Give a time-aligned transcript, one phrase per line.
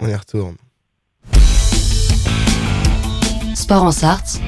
[0.00, 0.56] on y retourne.
[3.54, 4.40] Sport en Sarthe,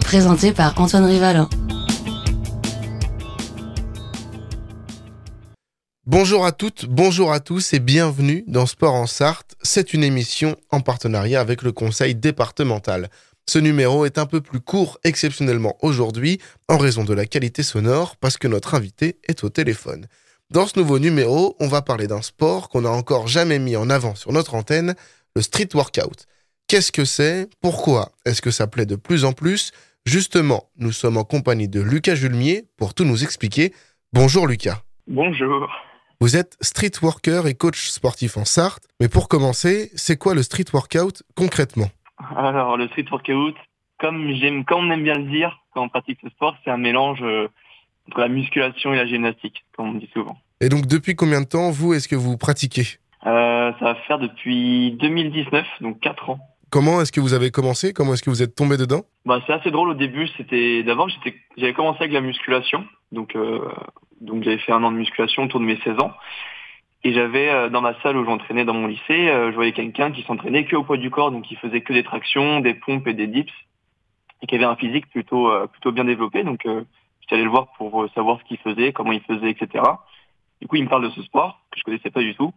[0.00, 1.48] présenté par Antoine Rivalin.
[6.06, 9.54] Bonjour à toutes, bonjour à tous et bienvenue dans Sport en Sarthe.
[9.62, 13.10] C'est une émission en partenariat avec le conseil départemental.
[13.48, 18.16] Ce numéro est un peu plus court exceptionnellement aujourd'hui en raison de la qualité sonore
[18.16, 20.06] parce que notre invité est au téléphone.
[20.52, 23.88] Dans ce nouveau numéro, on va parler d'un sport qu'on n'a encore jamais mis en
[23.88, 24.96] avant sur notre antenne,
[25.36, 26.26] le street workout.
[26.66, 27.48] Qu'est-ce que c'est?
[27.62, 29.70] Pourquoi Est-ce que ça plaît de plus en plus?
[30.06, 33.72] Justement, nous sommes en compagnie de Lucas Julemier pour tout nous expliquer.
[34.12, 34.82] Bonjour Lucas.
[35.06, 35.70] Bonjour.
[36.20, 40.42] Vous êtes street worker et coach sportif en Sarthe, mais pour commencer, c'est quoi le
[40.42, 41.90] street workout concrètement?
[42.36, 43.54] Alors le street workout,
[44.00, 46.76] comme j'aime, comme on aime bien le dire quand on pratique ce sport, c'est un
[46.76, 47.46] mélange euh,
[48.08, 50.36] entre la musculation et la gymnastique, comme on dit souvent.
[50.60, 52.98] Et donc depuis combien de temps vous est-ce que vous pratiquez?
[53.26, 56.38] Euh, Ça va faire depuis 2019, donc 4 ans.
[56.70, 57.92] Comment est-ce que vous avez commencé?
[57.92, 59.02] Comment est-ce que vous êtes tombé dedans?
[59.26, 60.28] Bah, C'est assez drôle au début.
[60.36, 61.08] C'était D'abord,
[61.56, 62.84] j'avais commencé avec la musculation.
[63.10, 63.60] Donc, euh,
[64.20, 66.12] donc j'avais fait un an de musculation autour de mes 16 ans.
[67.02, 70.22] Et j'avais euh, dans ma salle où j'entraînais dans mon lycée, je voyais quelqu'un qui
[70.24, 73.14] s'entraînait que au poids du corps, donc qui faisait que des tractions, des pompes et
[73.14, 73.52] des dips,
[74.42, 76.44] et qui avait un physique plutôt plutôt bien développé.
[76.44, 76.66] Donc
[77.34, 79.84] allé le voir pour savoir ce qu'il faisait, comment il faisait, etc.
[80.60, 82.52] Du coup, il me parle de ce sport que je connaissais pas du tout.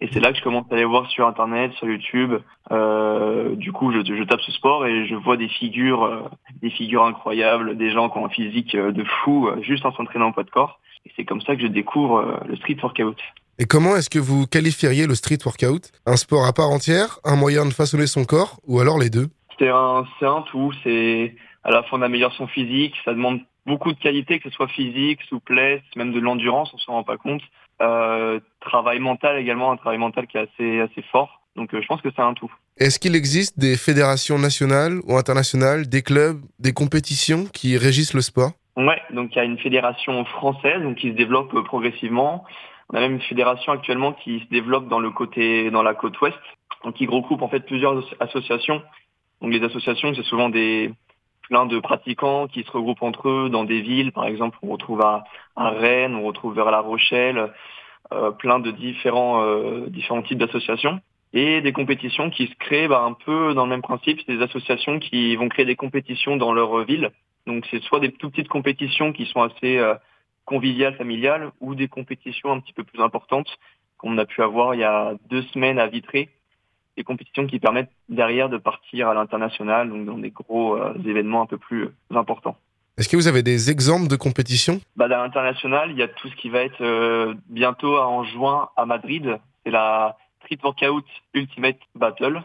[0.00, 2.34] Et c'est là que je commence à aller voir sur Internet, sur YouTube.
[2.72, 6.22] Euh, du coup, je, je, tape ce sport et je vois des figures, euh,
[6.60, 9.92] des figures incroyables, des gens qui ont un physique euh, de fou, euh, juste en
[9.92, 10.80] s'entraînant au poids de corps.
[11.06, 13.18] Et c'est comme ça que je découvre le street workout.
[13.58, 15.92] Et comment est-ce que vous qualifieriez le street workout?
[16.06, 19.28] Un sport à part entière, un moyen de façonner son corps, ou alors les deux?
[19.58, 20.72] C'est un, un tout.
[20.82, 22.94] C'est à la fois d'améliorer son physique.
[23.04, 26.72] Ça demande beaucoup de qualité, que ce soit physique, souplesse, même de l'endurance.
[26.74, 27.42] On s'en rend pas compte.
[27.82, 31.42] Euh, travail mental également, un travail mental qui est assez, assez fort.
[31.56, 32.52] Donc euh, je pense que c'est un tout.
[32.76, 38.20] Est-ce qu'il existe des fédérations nationales ou internationales, des clubs, des compétitions qui régissent le
[38.20, 38.52] sport?
[38.76, 42.44] Ouais, donc il y a une fédération française donc, qui se développe euh, progressivement.
[42.90, 46.20] On a même une fédération actuellement qui se développe dans le côté, dans la côte
[46.20, 46.36] ouest,
[46.84, 48.82] donc qui regroupe en fait plusieurs associations.
[49.40, 50.92] Donc les associations, c'est souvent des,
[51.48, 54.12] plein de pratiquants qui se regroupent entre eux dans des villes.
[54.12, 55.24] Par exemple, on retrouve à,
[55.56, 57.52] Rennes, on retrouve vers La Rochelle,
[58.12, 61.00] euh, plein de différents, euh, différents types d'associations.
[61.32, 64.42] Et des compétitions qui se créent bah, un peu dans le même principe, c'est des
[64.42, 67.10] associations qui vont créer des compétitions dans leur ville.
[67.46, 69.94] Donc c'est soit des tout petites compétitions qui sont assez euh,
[70.44, 73.48] conviviales, familiales, ou des compétitions un petit peu plus importantes,
[73.98, 76.30] qu'on a pu avoir il y a deux semaines à Vitré,
[76.96, 81.42] des compétitions qui permettent derrière de partir à l'international, donc dans des gros euh, événements
[81.42, 82.56] un peu plus euh, importants.
[82.96, 84.80] Est-ce que vous avez des exemples de compétitions?
[84.96, 88.68] Bah, À l'international, il y a tout ce qui va être euh, bientôt en juin
[88.76, 89.38] à Madrid.
[89.64, 92.42] C'est la Street Workout Ultimate Battle,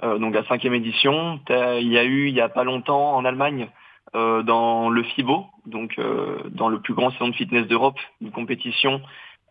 [0.00, 1.40] donc la cinquième édition.
[1.50, 3.68] Il y a eu il y a pas longtemps en Allemagne
[4.14, 6.00] dans le FIBO, donc
[6.48, 9.02] dans le plus grand salon de fitness d'Europe, une compétition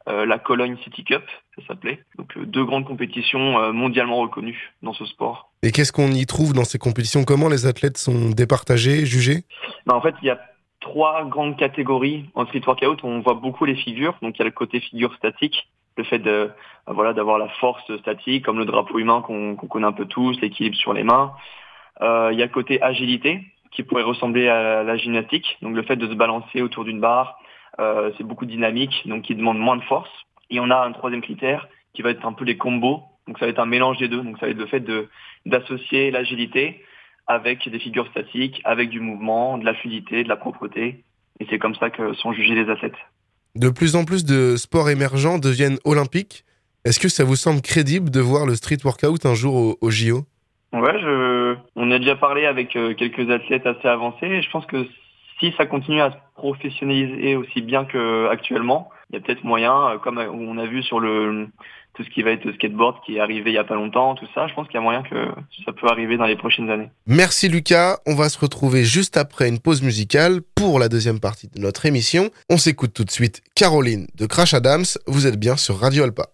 [0.08, 1.24] euh, la Cologne City Cup,
[1.56, 2.04] ça s'appelait.
[2.18, 5.52] Donc euh, deux grandes compétitions euh, mondialement reconnues dans ce sport.
[5.62, 7.24] Et qu'est-ce qu'on y trouve dans ces compétitions?
[7.26, 9.44] Comment les athlètes sont départagés, jugés?
[9.86, 10.40] Bah, En fait, il y a
[10.80, 13.04] trois grandes catégories en street workout.
[13.04, 14.18] On voit beaucoup les figures.
[14.22, 16.50] Donc il y a le côté figure statique, le fait de
[16.88, 20.78] voilà d'avoir la force statique, comme le drapeau humain qu'on connaît un peu tous, l'équilibre
[20.78, 21.34] sur les mains.
[22.02, 25.98] il y a le côté agilité, qui pourrait ressembler à la gymnastique, donc le fait
[25.98, 27.38] de se balancer autour d'une barre,
[27.80, 30.10] euh, c'est beaucoup dynamique, donc qui demande moins de force.
[30.50, 33.04] Et on a un troisième critère qui va être un peu les combos.
[33.28, 34.22] Donc ça va être un mélange des deux.
[34.22, 34.84] Donc ça va être le fait
[35.46, 36.84] d'associer l'agilité
[37.28, 41.04] avec des figures statiques, avec du mouvement, de la fluidité, de la propreté.
[41.40, 42.98] Et c'est comme ça que sont jugés les athlètes.
[43.56, 46.44] De plus en plus de sports émergents deviennent olympiques.
[46.86, 49.92] Est-ce que ça vous semble crédible de voir le street workout un jour au, au
[49.92, 50.26] JO
[50.74, 51.56] Ouais, je...
[51.76, 54.26] on a déjà parlé avec euh, quelques athlètes assez avancés.
[54.26, 54.88] Et je pense que
[55.40, 59.98] si ça continue à se professionnaliser aussi bien qu'actuellement, il y a peut-être moyen, euh,
[59.98, 61.02] comme on a vu sur
[61.96, 64.28] tout ce qui va être skateboard qui est arrivé il y a pas longtemps, tout
[64.34, 65.28] ça, je pense qu'il y a moyen que
[65.66, 66.90] ça peut arriver dans les prochaines années.
[67.08, 71.48] Merci Lucas, on va se retrouver juste après une pause musicale pour la deuxième partie
[71.48, 72.30] de notre émission.
[72.50, 76.28] On s'écoute tout de suite Caroline de Crash Adams, vous êtes bien sur Radio Alpa.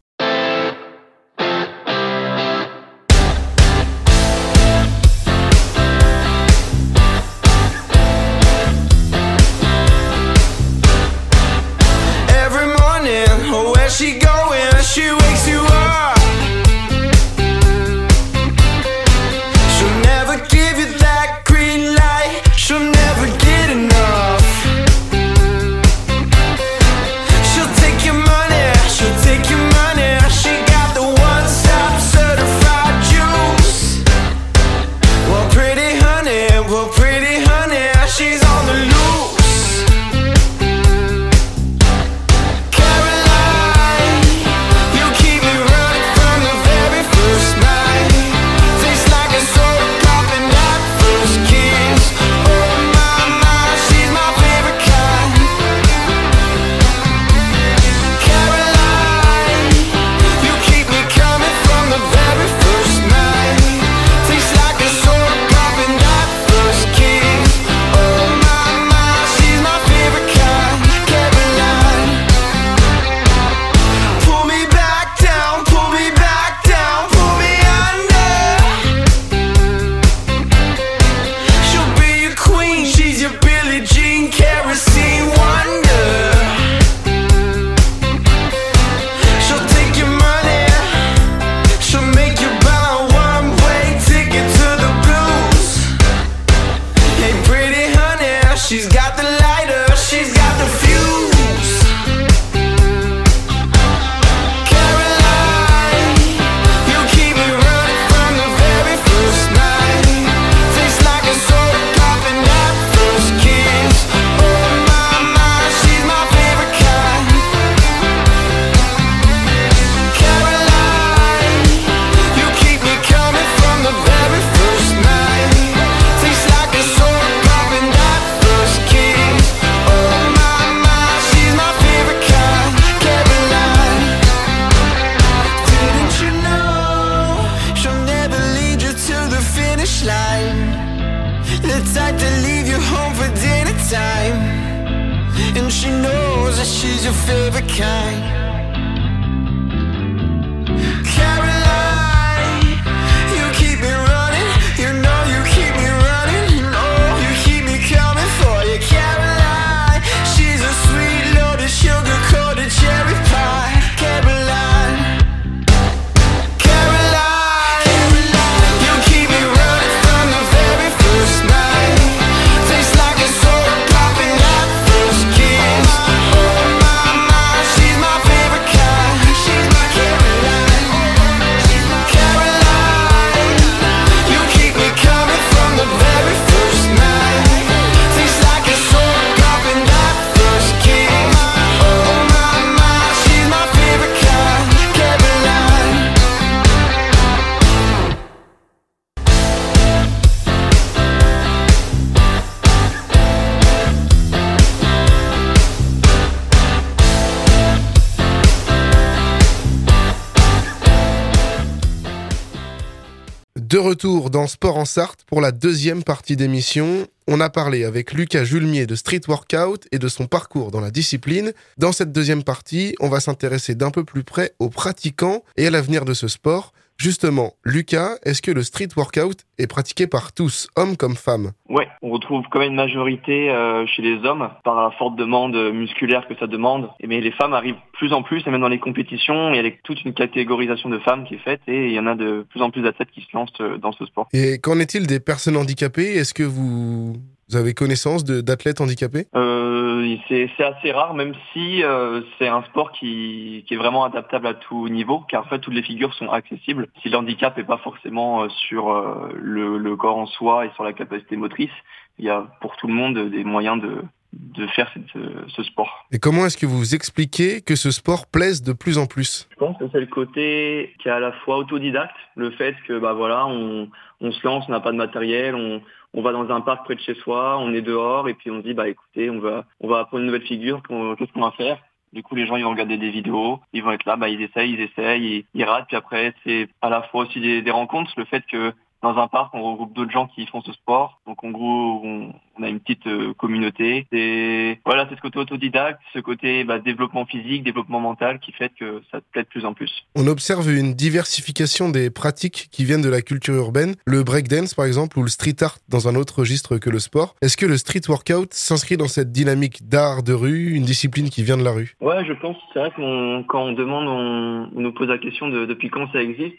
[213.76, 217.08] De retour dans Sport en Sarthe pour la deuxième partie d'émission.
[217.28, 220.92] On a parlé avec Lucas Julmier de Street Workout et de son parcours dans la
[220.92, 221.52] discipline.
[221.78, 225.72] Dans cette deuxième partie, on va s'intéresser d'un peu plus près aux pratiquants et à
[225.72, 226.72] l'avenir de ce sport.
[226.98, 231.52] Justement, Lucas, est-ce que le street workout est pratiqué par tous, hommes comme femmes?
[231.68, 235.56] Ouais, on retrouve quand même une majorité euh, chez les hommes par la forte demande
[235.74, 236.90] musculaire que ça demande.
[237.02, 239.68] Et mais les femmes arrivent plus en plus, et même dans les compétitions, il y
[239.68, 242.46] a toute une catégorisation de femmes qui est faite et il y en a de
[242.50, 244.28] plus en plus d'athlètes qui se lancent euh, dans ce sport.
[244.34, 246.16] Et qu'en est-il des personnes handicapées?
[246.16, 247.18] Est-ce que vous
[247.50, 249.28] vous avez connaissance d'athlètes handicapés?
[249.36, 254.48] Euh, c'est assez rare, même si euh, c'est un sport qui, qui est vraiment adaptable
[254.48, 256.88] à tout niveau, car en fait toutes les figures sont accessibles.
[257.02, 260.72] Si le handicap n'est pas forcément euh, sur euh, le, le corps en soi et
[260.76, 261.72] sur la capacité motrice,
[262.18, 264.02] il y a pour tout le monde des moyens de,
[264.36, 266.06] de faire cette- ce sport.
[266.12, 269.48] Et comment est-ce que vous expliquez que ce sport plaise de plus en plus?
[269.52, 273.00] Je pense que c'est le côté qui est à la fois autodidacte, le fait que
[273.00, 273.90] bah voilà, on,
[274.22, 275.82] on se lance, on n'a pas de matériel, on,
[276.14, 278.62] on va dans un parc près de chez soi, on est dehors et puis on
[278.62, 280.82] se dit bah écoutez, on va on va apprendre une nouvelle figure,
[281.18, 281.78] qu'est-ce qu'on va faire?
[282.14, 284.42] Du coup, les gens, ils vont regarder des vidéos, ils vont être là, bah, ils
[284.42, 285.88] essayent, ils essayent, ils, ils ratent.
[285.90, 288.72] Puis après, c'est à la fois aussi des, des rencontres, le fait que
[289.06, 291.22] dans un parc, on regroupe d'autres gens qui font ce sport.
[291.28, 294.08] Donc, en gros, on, on a une petite euh, communauté.
[294.12, 298.72] Et voilà, c'est ce côté autodidacte, ce côté bah, développement physique, développement mental qui fait
[298.80, 299.92] que ça te plaît de plus en plus.
[300.16, 304.86] On observe une diversification des pratiques qui viennent de la culture urbaine, le breakdance par
[304.86, 307.36] exemple, ou le street art dans un autre registre que le sport.
[307.42, 311.44] Est-ce que le street workout s'inscrit dans cette dynamique d'art de rue, une discipline qui
[311.44, 311.96] vient de la rue?
[312.02, 315.48] Ouais, je pense, c'est vrai que quand on demande, on, on nous pose la question
[315.50, 316.58] de depuis quand ça existe?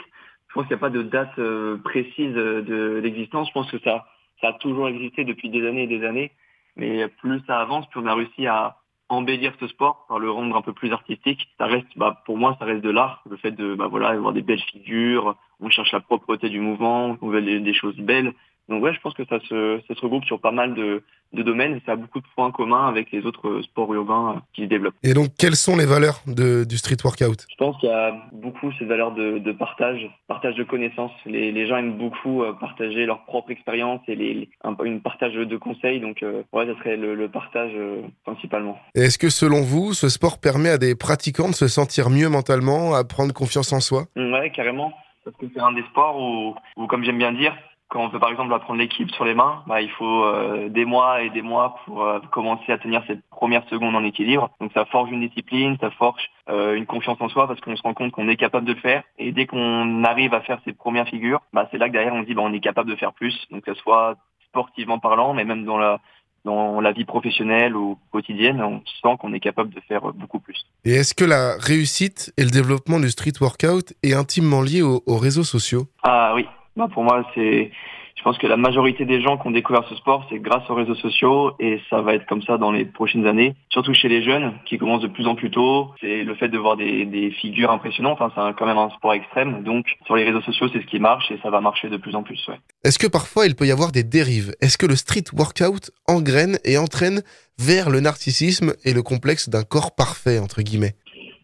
[0.57, 3.47] Je pense qu'il n'y a pas de date euh, précise de l'existence.
[3.49, 4.07] Je pense que ça,
[4.41, 6.33] ça a toujours existé depuis des années et des années.
[6.77, 8.79] Mais plus ça avance, plus on a réussi à
[9.11, 11.47] embellir ce sport, par le rendre un peu plus artistique.
[11.59, 13.23] Ça reste, bah, pour moi, ça reste de l'art.
[13.29, 15.37] Le fait de, bah, voilà, avoir des belles figures.
[15.61, 18.33] On cherche la propreté du mouvement, on veut des choses belles.
[18.69, 21.43] Donc ouais, je pense que ça se, ça se regroupe sur pas mal de, de
[21.43, 24.63] domaines et ça a beaucoup de points communs avec les autres sports urbains euh, qui
[24.63, 24.97] se développent.
[25.05, 27.47] Et donc, quelles sont les valeurs de, du street workout?
[27.49, 31.13] Je pense qu'il y a beaucoup ces valeurs de, de partage, partage de connaissances.
[31.27, 35.01] Les, les gens aiment beaucoup euh, partager leur propre expérience et les, les- un, une
[35.01, 36.01] partage de conseils.
[36.01, 38.79] Donc euh, ouais, ça serait le, le partage euh, principalement.
[38.95, 42.95] Est-ce que selon vous, ce sport permet à des pratiquants de se sentir mieux mentalement,
[42.95, 44.07] à prendre confiance en soi?
[44.17, 44.93] Ouais, carrément.
[45.25, 47.55] Parce que c'est un des sports où, où, comme j'aime bien dire,
[47.89, 50.85] quand on veut par exemple apprendre l'équipe sur les mains, bah, il faut euh, des
[50.85, 54.51] mois et des mois pour euh, commencer à tenir cette première seconde en équilibre.
[54.61, 57.83] Donc ça forge une discipline, ça forge euh, une confiance en soi parce qu'on se
[57.83, 59.05] rend compte qu'on est capable de le faire.
[59.19, 62.23] Et dès qu'on arrive à faire ces premières figures, bah, c'est là que derrière on
[62.23, 63.47] se dit bah, on est capable de faire plus.
[63.51, 64.17] Donc que ce soit
[64.49, 66.01] sportivement parlant, mais même dans la
[66.45, 70.65] dans la vie professionnelle ou quotidienne, on sent qu'on est capable de faire beaucoup plus.
[70.85, 75.03] Et est-ce que la réussite et le développement du street workout est intimement lié aux,
[75.07, 75.89] aux réseaux sociaux?
[76.05, 77.71] Ah oui, bah pour moi c'est,
[78.17, 80.75] je pense que la majorité des gens qui ont découvert ce sport, c'est grâce aux
[80.75, 84.23] réseaux sociaux et ça va être comme ça dans les prochaines années, surtout chez les
[84.23, 85.91] jeunes qui commencent de plus en plus tôt.
[86.01, 89.13] C'est le fait de voir des, des figures impressionnantes, enfin, c'est quand même un sport
[89.13, 91.97] extrême, donc sur les réseaux sociaux c'est ce qui marche et ça va marcher de
[91.97, 92.43] plus en plus.
[92.49, 92.59] Ouais.
[92.85, 94.55] Est-ce que parfois il peut y avoir des dérives?
[94.61, 97.23] Est-ce que le street workout engraine et entraîne
[97.59, 100.95] vers le narcissisme et le complexe d'un corps parfait, entre guillemets?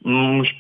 [0.04, 0.52] Hum, je,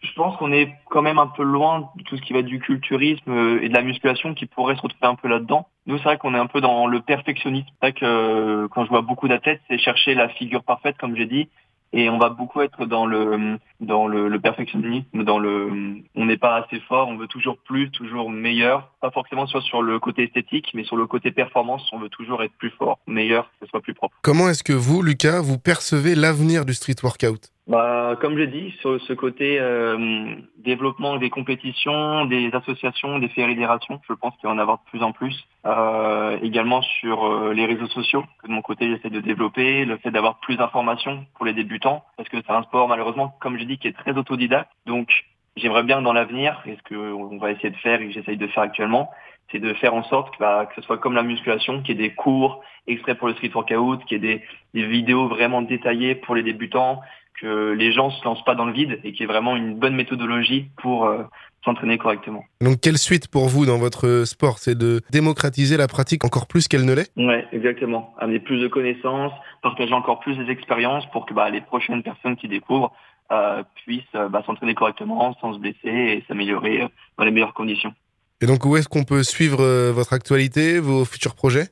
[0.00, 2.60] je pense qu'on est quand même un peu loin de tout ce qui va du
[2.60, 5.68] culturisme euh, et de la musculation qui pourrait se retrouver un peu là-dedans.
[5.86, 7.66] Nous, c'est vrai qu'on est un peu dans le perfectionnisme.
[7.68, 11.16] C'est vrai que euh, quand je vois beaucoup d'athlètes, c'est chercher la figure parfaite, comme
[11.16, 11.48] j'ai dit,
[11.92, 16.36] et on va beaucoup être dans le dans le, le perfectionnisme, dans le on n'est
[16.36, 18.92] pas assez fort, on veut toujours plus, toujours meilleur.
[19.00, 22.42] Pas forcément soit sur le côté esthétique, mais sur le côté performance, on veut toujours
[22.42, 24.16] être plus fort, meilleur, que ce soit plus propre.
[24.22, 27.50] Comment est-ce que vous, Lucas, vous percevez l'avenir du street workout?
[27.68, 34.00] Bah, comme j'ai dit, sur ce côté euh, développement des compétitions, des associations, des fédérations,
[34.08, 35.46] je pense qu'il va en avoir de plus en plus.
[35.66, 39.98] Euh, également sur euh, les réseaux sociaux, que de mon côté j'essaie de développer, le
[39.98, 43.64] fait d'avoir plus d'informations pour les débutants, parce que c'est un sport malheureusement, comme je
[43.64, 44.70] dis, qui est très autodidacte.
[44.86, 45.10] Donc
[45.56, 48.46] j'aimerais bien dans l'avenir, et ce qu'on va essayer de faire et que j'essaye de
[48.46, 49.10] faire actuellement,
[49.50, 52.04] c'est de faire en sorte que, bah, que ce soit comme la musculation, qu'il y
[52.04, 54.42] ait des cours extraits pour le street workout, qu'il y ait des,
[54.74, 57.00] des vidéos vraiment détaillées pour les débutants,
[57.40, 59.74] que les gens se lancent pas dans le vide et qu'il y ait vraiment une
[59.78, 61.22] bonne méthodologie pour euh,
[61.64, 62.44] s'entraîner correctement.
[62.60, 64.58] Donc, quelle suite pour vous dans votre sport?
[64.58, 67.12] C'est de démocratiser la pratique encore plus qu'elle ne l'est?
[67.16, 68.14] Ouais, exactement.
[68.18, 72.36] Amener plus de connaissances, partager encore plus des expériences pour que bah, les prochaines personnes
[72.36, 72.92] qui découvrent
[73.30, 76.88] euh, puissent euh, bah, s'entraîner correctement, sans se blesser et s'améliorer euh,
[77.18, 77.94] dans les meilleures conditions.
[78.40, 81.68] Et donc, où est-ce qu'on peut suivre euh, votre actualité, vos futurs projets?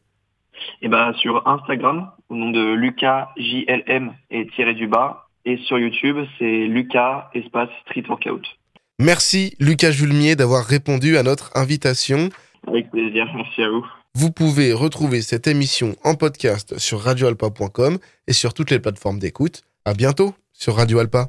[0.82, 5.78] Et bah, sur Instagram, au nom de Lucas JLM et tiré du bas, et sur
[5.78, 8.44] YouTube, c'est Lucas espace street workout.
[8.98, 12.30] Merci Lucas Julmier d'avoir répondu à notre invitation.
[12.66, 13.86] Avec plaisir, merci à vous.
[14.14, 19.62] Vous pouvez retrouver cette émission en podcast sur radioalpa.com et sur toutes les plateformes d'écoute.
[19.84, 21.24] À bientôt sur Radio Alpa.